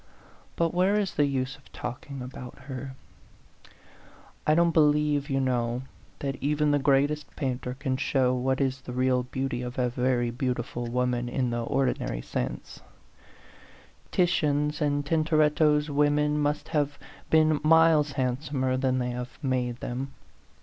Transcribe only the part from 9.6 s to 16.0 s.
of a very beautiful woman in the ordinary sense: Titian's and Tintoretto's